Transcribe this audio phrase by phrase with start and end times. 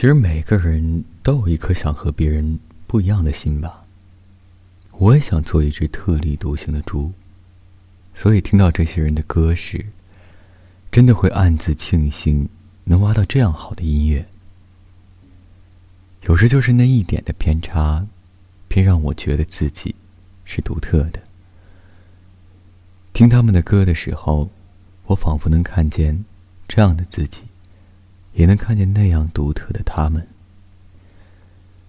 [0.00, 3.82] 其实每个人都有一颗想和别人不一样的心吧。
[4.92, 7.12] 我也想做一只特立独行的猪，
[8.14, 9.84] 所以听到这些人的歌时，
[10.90, 12.48] 真的会暗自庆幸
[12.84, 14.26] 能挖到这样好的音乐。
[16.22, 18.06] 有时就是那一点的偏差，
[18.68, 19.94] 偏让我觉得自己
[20.46, 21.20] 是独特的。
[23.12, 24.48] 听他们的歌的时候，
[25.08, 26.24] 我仿佛能看见
[26.66, 27.42] 这样的自己，
[28.32, 30.26] 也能看见那样独特的他们。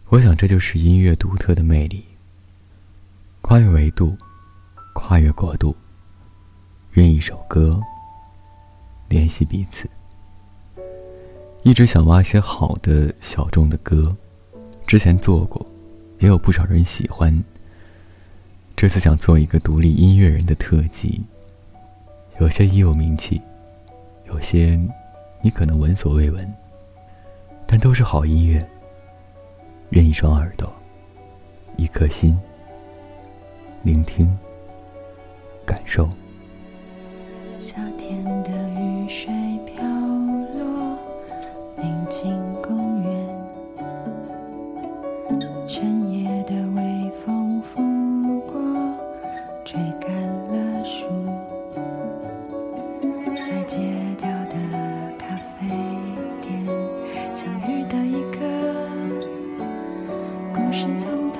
[0.09, 2.03] 我想，这就是音乐独特的魅力。
[3.41, 4.15] 跨越维度，
[4.93, 5.75] 跨越国度，
[6.91, 7.81] 任一首歌
[9.09, 9.89] 联系彼此。
[11.63, 14.15] 一直想挖些好的小众的歌，
[14.85, 15.65] 之前做过，
[16.19, 17.43] 也有不少人喜欢。
[18.75, 21.21] 这次想做一个独立音乐人的特辑，
[22.39, 23.39] 有些已有名气，
[24.27, 24.79] 有些
[25.43, 26.47] 你可能闻所未闻，
[27.65, 28.63] 但都是好音乐。
[29.89, 30.71] 任一双耳朵，
[31.77, 32.39] 一颗心，
[33.83, 34.37] 聆听，
[35.65, 36.07] 感受。
[37.59, 39.33] 夏天的雨水
[39.65, 40.97] 飘落，
[41.77, 43.11] 宁静公园。
[60.71, 61.39] 故事从头。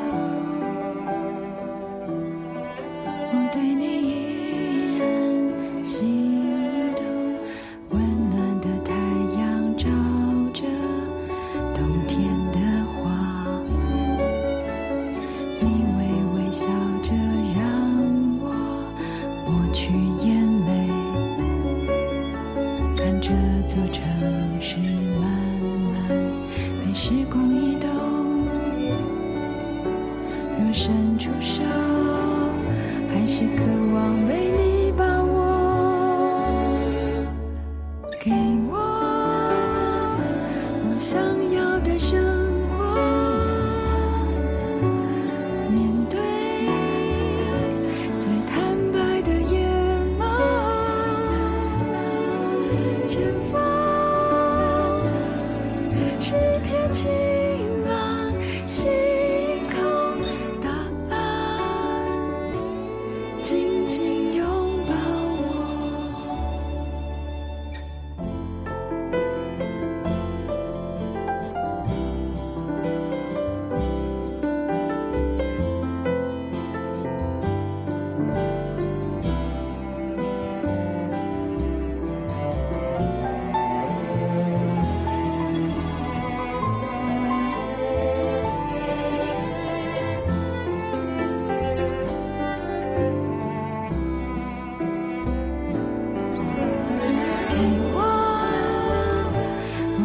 [3.32, 6.44] 我对你依然心
[6.98, 7.02] 动，
[7.92, 8.92] 温暖的太
[9.40, 9.88] 阳照
[10.52, 10.68] 着
[11.74, 12.60] 冬天的
[12.92, 13.00] 花，
[15.62, 15.66] 你
[15.96, 16.00] 微
[16.36, 16.68] 微笑
[17.02, 17.14] 着
[17.56, 17.64] 让
[18.42, 18.52] 我
[19.48, 19.94] 抹去
[20.28, 20.70] 眼泪，
[22.98, 23.32] 看这
[23.66, 24.04] 座城
[24.60, 24.76] 市
[25.22, 25.24] 慢
[25.94, 25.96] 慢
[26.84, 27.91] 被时光移动。
[30.74, 31.64] 伸出手，
[33.10, 35.30] 还是渴望被你把握。
[38.20, 38.32] 给
[38.70, 38.78] 我
[40.86, 41.22] 我想
[41.54, 42.22] 要的生
[42.70, 42.96] 活，
[45.70, 46.20] 面对
[48.18, 49.68] 最坦白的眼
[50.18, 50.22] 眸，
[53.06, 53.22] 前
[53.52, 53.60] 方
[56.20, 56.34] 是
[56.64, 57.10] 片晴
[57.86, 58.32] 朗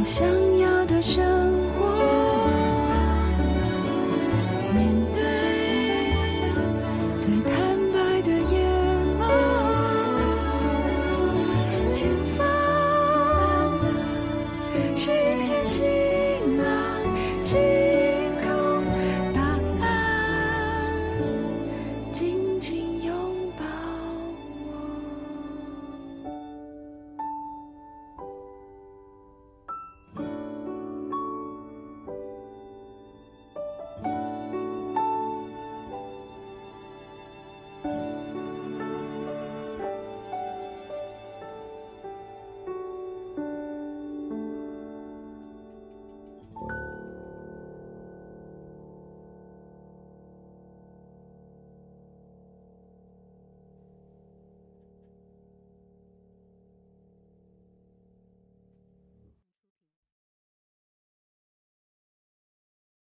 [0.07, 0.25] 想
[0.61, 1.25] 要的生
[1.75, 1.85] 活，
[4.73, 5.21] 面对
[7.19, 8.63] 最坦白的眼
[9.19, 9.27] 眸，
[11.91, 12.47] 前方
[14.97, 15.26] 是。